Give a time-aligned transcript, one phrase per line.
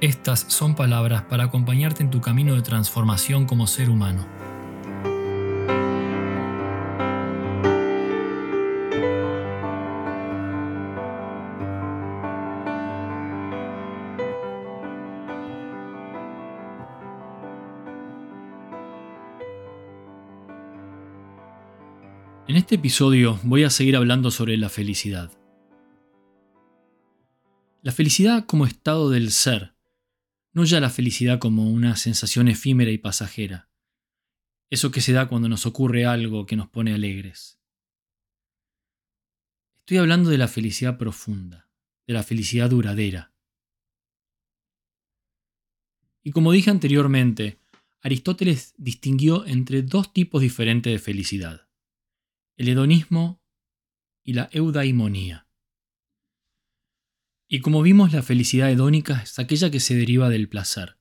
[0.00, 4.26] estas son palabras para acompañarte en tu camino de transformación como ser humano.
[22.46, 25.30] En este episodio voy a seguir hablando sobre la felicidad.
[27.82, 29.77] La felicidad como estado del ser,
[30.52, 33.68] no ya la felicidad como una sensación efímera y pasajera,
[34.70, 37.58] eso que se da cuando nos ocurre algo que nos pone alegres.
[39.80, 41.70] Estoy hablando de la felicidad profunda,
[42.06, 43.32] de la felicidad duradera.
[46.22, 47.58] Y como dije anteriormente,
[48.02, 51.68] Aristóteles distinguió entre dos tipos diferentes de felicidad,
[52.56, 53.42] el hedonismo
[54.22, 55.47] y la eudaimonía.
[57.50, 60.98] Y como vimos, la felicidad hedónica es aquella que se deriva del placer.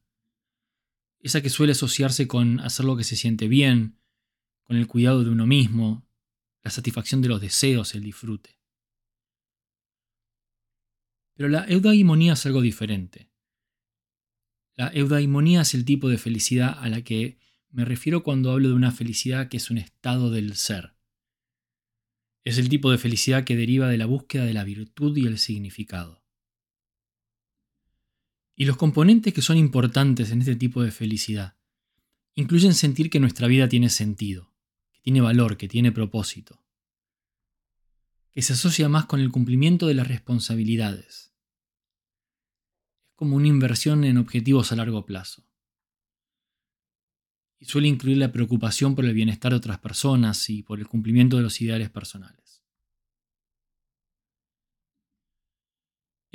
[1.19, 3.99] Esa que suele asociarse con hacer lo que se siente bien,
[4.63, 6.07] con el cuidado de uno mismo,
[6.63, 8.61] la satisfacción de los deseos, el disfrute.
[11.33, 13.29] Pero la eudaimonía es algo diferente.
[14.75, 17.39] La eudaimonía es el tipo de felicidad a la que
[17.71, 20.95] me refiero cuando hablo de una felicidad que es un estado del ser.
[22.45, 25.37] Es el tipo de felicidad que deriva de la búsqueda de la virtud y el
[25.37, 26.16] significado.
[28.59, 31.55] Y los componentes que son importantes en este tipo de felicidad
[32.33, 34.51] incluyen sentir que nuestra vida tiene sentido,
[34.91, 36.65] que tiene valor, que tiene propósito,
[38.31, 41.35] que se asocia más con el cumplimiento de las responsabilidades.
[43.05, 45.47] Es como una inversión en objetivos a largo plazo.
[47.59, 51.37] Y suele incluir la preocupación por el bienestar de otras personas y por el cumplimiento
[51.37, 52.46] de los ideales personales.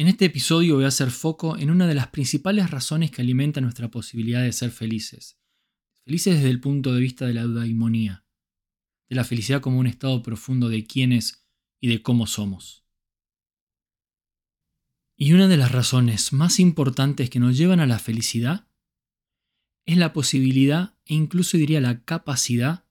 [0.03, 3.61] En este episodio voy a hacer foco en una de las principales razones que alimenta
[3.61, 5.39] nuestra posibilidad de ser felices.
[6.05, 8.27] Felices desde el punto de vista de la eudaimonía,
[9.09, 11.47] de la felicidad como un estado profundo de quiénes
[11.79, 12.85] y de cómo somos.
[15.17, 18.67] Y una de las razones más importantes que nos llevan a la felicidad
[19.87, 22.89] es la posibilidad e incluso diría la capacidad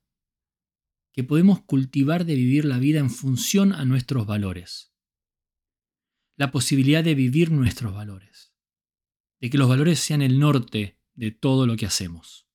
[1.11, 4.90] que podemos cultivar de vivir la vida en función a nuestros valores
[6.41, 8.51] la posibilidad de vivir nuestros valores,
[9.39, 12.47] de que los valores sean el norte de todo lo que hacemos.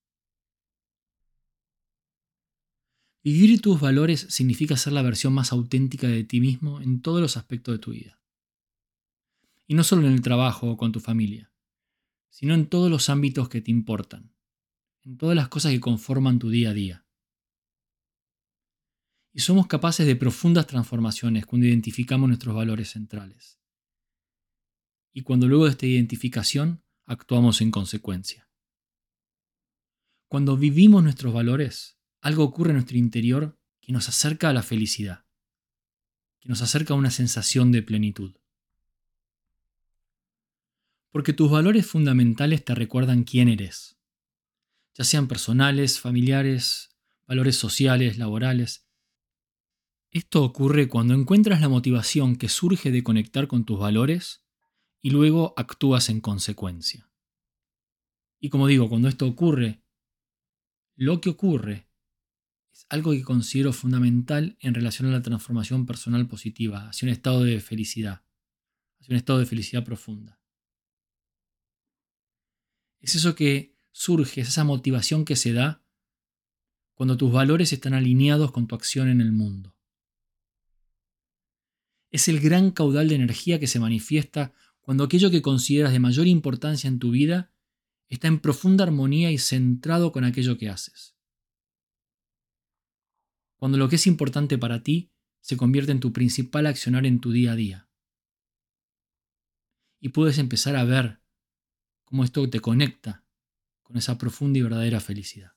[3.23, 7.37] Vivir tus valores significa ser la versión más auténtica de ti mismo en todos los
[7.37, 8.21] aspectos de tu vida.
[9.69, 11.53] Y no solo en el trabajo o con tu familia,
[12.29, 14.35] sino en todos los ámbitos que te importan,
[15.05, 17.07] en todas las cosas que conforman tu día a día.
[19.33, 23.61] Y somos capaces de profundas transformaciones cuando identificamos nuestros valores centrales
[25.17, 28.51] y cuando luego de esta identificación actuamos en consecuencia.
[30.29, 35.25] Cuando vivimos nuestros valores, algo ocurre en nuestro interior que nos acerca a la felicidad,
[36.39, 38.37] que nos acerca a una sensación de plenitud.
[41.13, 43.99] Porque tus valores fundamentales te recuerdan quién eres,
[44.93, 46.95] ya sean personales, familiares,
[47.27, 48.87] valores sociales, laborales.
[50.11, 54.43] Esto ocurre cuando encuentras la motivación que surge de conectar con tus valores
[55.07, 57.09] y luego actúas en consecuencia.
[58.41, 59.81] Y como digo, cuando esto ocurre,
[60.97, 61.89] lo que ocurre
[62.73, 67.45] es algo que considero fundamental en relación a la transformación personal positiva, hacia un estado
[67.45, 68.25] de felicidad,
[68.99, 70.41] hacia un estado de felicidad profunda.
[72.99, 75.85] Es eso que surge, es esa motivación que se da
[76.95, 79.77] cuando tus valores están alineados con tu acción en el mundo.
[82.11, 84.53] Es el gran caudal de energía que se manifiesta
[84.87, 87.53] cuando aquello que consideras de mayor importancia en tu vida
[88.07, 91.17] está en profunda armonía y centrado con aquello que haces.
[93.57, 95.11] Cuando lo que es importante para ti
[95.41, 97.91] se convierte en tu principal accionar en tu día a día.
[99.99, 101.21] Y puedes empezar a ver
[102.05, 103.25] cómo esto te conecta
[103.83, 105.57] con esa profunda y verdadera felicidad.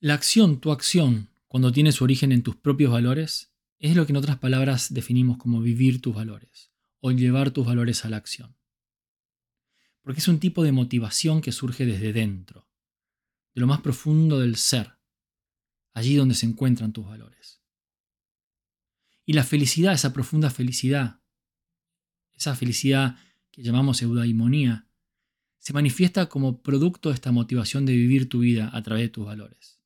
[0.00, 3.51] La acción, tu acción, cuando tiene su origen en tus propios valores,
[3.90, 8.04] es lo que en otras palabras definimos como vivir tus valores o llevar tus valores
[8.04, 8.56] a la acción.
[10.02, 12.70] Porque es un tipo de motivación que surge desde dentro,
[13.54, 14.98] de lo más profundo del ser,
[15.94, 17.60] allí donde se encuentran tus valores.
[19.24, 21.20] Y la felicidad, esa profunda felicidad,
[22.34, 23.16] esa felicidad
[23.50, 24.88] que llamamos eudaimonía,
[25.58, 29.26] se manifiesta como producto de esta motivación de vivir tu vida a través de tus
[29.26, 29.80] valores.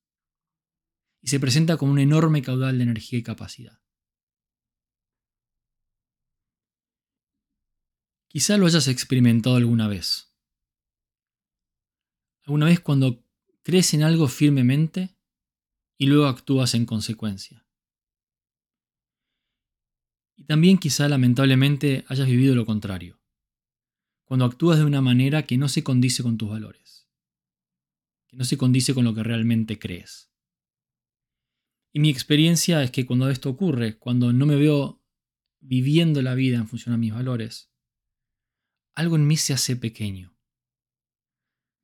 [1.23, 3.81] Y se presenta como un enorme caudal de energía y capacidad.
[8.29, 10.35] Quizá lo hayas experimentado alguna vez.
[12.45, 13.25] Alguna vez cuando
[13.63, 15.17] crees en algo firmemente
[15.99, 17.67] y luego actúas en consecuencia.
[20.37, 23.19] Y también quizá lamentablemente hayas vivido lo contrario,
[24.25, 27.09] cuando actúas de una manera que no se condice con tus valores,
[28.29, 30.31] que no se condice con lo que realmente crees.
[31.93, 35.03] Y mi experiencia es que cuando esto ocurre, cuando no me veo
[35.61, 37.73] viviendo la vida en función a mis valores,
[38.97, 40.35] algo en mí se hace pequeño.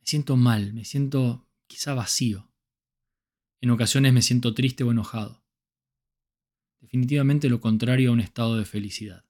[0.01, 2.51] Me siento mal, me siento quizá vacío.
[3.61, 5.45] En ocasiones me siento triste o enojado.
[6.81, 9.25] Definitivamente lo contrario a un estado de felicidad.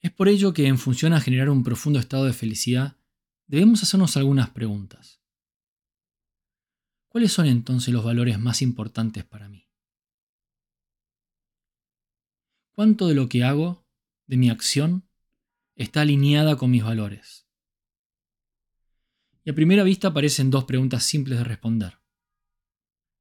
[0.00, 2.98] Es por ello que en función a generar un profundo estado de felicidad,
[3.46, 5.22] debemos hacernos algunas preguntas.
[7.08, 9.68] ¿Cuáles son entonces los valores más importantes para mí?
[12.74, 13.86] ¿Cuánto de lo que hago,
[14.26, 15.08] de mi acción,
[15.76, 17.46] está alineada con mis valores?
[19.44, 21.98] Y a primera vista parecen dos preguntas simples de responder.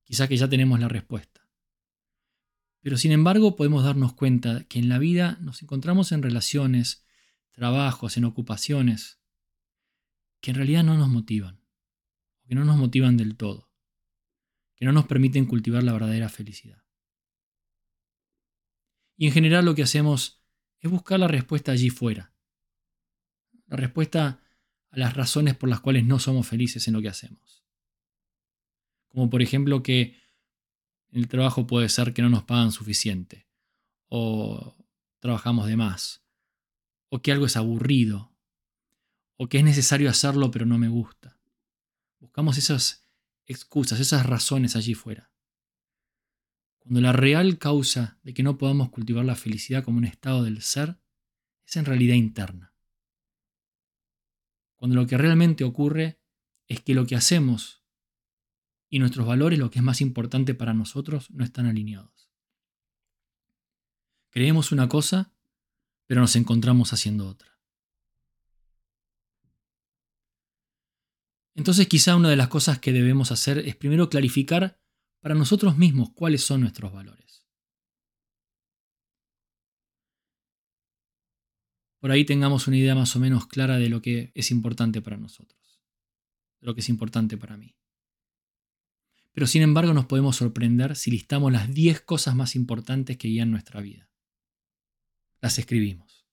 [0.05, 1.47] Quizá que ya tenemos la respuesta.
[2.81, 7.05] Pero sin embargo podemos darnos cuenta que en la vida nos encontramos en relaciones,
[7.51, 9.19] trabajos, en ocupaciones,
[10.41, 11.61] que en realidad no nos motivan,
[12.47, 13.71] que no nos motivan del todo,
[14.75, 16.82] que no nos permiten cultivar la verdadera felicidad.
[19.15, 20.42] Y en general lo que hacemos
[20.80, 22.33] es buscar la respuesta allí fuera,
[23.68, 24.42] la respuesta
[24.89, 27.63] a las razones por las cuales no somos felices en lo que hacemos.
[29.07, 30.18] Como por ejemplo que
[31.12, 33.48] el trabajo puede ser que no nos pagan suficiente,
[34.07, 34.75] o
[35.19, 36.24] trabajamos de más,
[37.10, 38.36] o que algo es aburrido,
[39.38, 41.38] o que es necesario hacerlo pero no me gusta.
[42.19, 43.07] Buscamos esas
[43.45, 45.32] excusas, esas razones allí fuera.
[46.83, 50.62] Cuando la real causa de que no podamos cultivar la felicidad como un estado del
[50.62, 51.00] ser
[51.65, 52.74] es en realidad interna
[54.83, 56.19] cuando lo que realmente ocurre
[56.68, 57.85] es que lo que hacemos
[58.89, 62.30] y nuestros valores, lo que es más importante para nosotros, no están alineados.
[64.29, 65.31] Creemos una cosa,
[66.06, 67.62] pero nos encontramos haciendo otra.
[71.56, 74.81] Entonces quizá una de las cosas que debemos hacer es primero clarificar
[75.23, 77.23] para nosotros mismos cuáles son nuestros valores.
[82.03, 85.15] por ahí tengamos una idea más o menos clara de lo que es importante para
[85.15, 85.81] nosotros,
[86.59, 87.77] de lo que es importante para mí.
[89.31, 93.51] Pero sin embargo nos podemos sorprender si listamos las 10 cosas más importantes que guían
[93.51, 94.11] nuestra vida.
[95.39, 96.27] Las escribimos,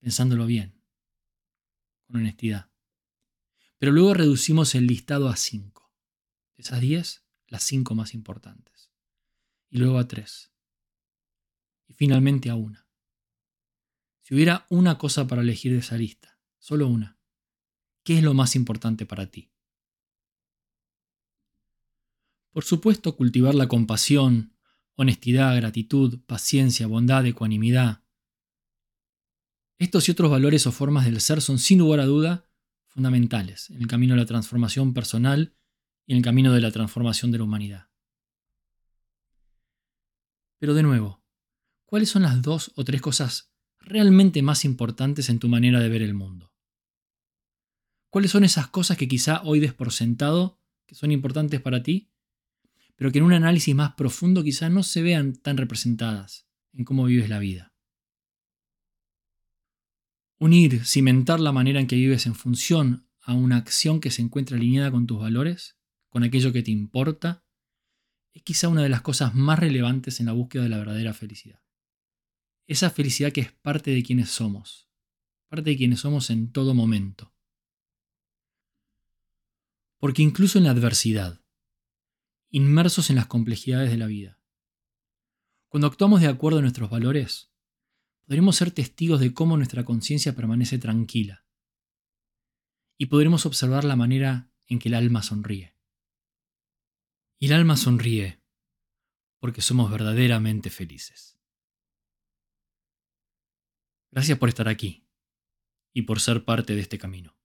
[0.00, 0.82] pensándolo bien,
[2.08, 2.72] con honestidad.
[3.78, 5.94] Pero luego reducimos el listado a 5.
[6.56, 8.90] De esas 10, las 5 más importantes.
[9.70, 10.52] Y luego a 3.
[11.88, 12.86] Y finalmente a una.
[14.22, 17.18] Si hubiera una cosa para elegir de esa lista, solo una,
[18.02, 19.52] ¿qué es lo más importante para ti?
[22.50, 24.56] Por supuesto, cultivar la compasión,
[24.94, 28.02] honestidad, gratitud, paciencia, bondad, ecuanimidad.
[29.78, 32.48] Estos y otros valores o formas del ser son sin lugar a duda
[32.86, 35.54] fundamentales en el camino de la transformación personal
[36.06, 37.88] y en el camino de la transformación de la humanidad.
[40.58, 41.22] Pero de nuevo,
[41.84, 46.02] ¿cuáles son las dos o tres cosas realmente más importantes en tu manera de ver
[46.02, 46.54] el mundo?
[48.08, 52.10] ¿Cuáles son esas cosas que quizá hoy des por sentado que son importantes para ti,
[52.94, 57.04] pero que en un análisis más profundo quizá no se vean tan representadas en cómo
[57.04, 57.74] vives la vida?
[60.38, 64.56] Unir, cimentar la manera en que vives en función a una acción que se encuentra
[64.56, 65.75] alineada con tus valores,
[66.16, 67.44] con aquello que te importa,
[68.32, 71.60] es quizá una de las cosas más relevantes en la búsqueda de la verdadera felicidad
[72.66, 74.90] esa felicidad que es parte de quienes somos,
[75.48, 77.32] parte de quienes somos en todo momento.
[79.98, 81.40] Porque incluso en la adversidad,
[82.50, 84.40] inmersos en las complejidades de la vida,
[85.68, 87.52] cuando actuamos de acuerdo a nuestros valores,
[88.24, 91.46] podremos ser testigos de cómo nuestra conciencia permanece tranquila
[92.98, 95.75] y podremos observar la manera en que el alma sonríe.
[97.38, 98.40] Y el alma sonríe
[99.40, 101.38] porque somos verdaderamente felices.
[104.10, 105.06] Gracias por estar aquí
[105.92, 107.36] y por ser parte de este camino.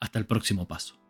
[0.00, 1.09] Hasta el próximo paso.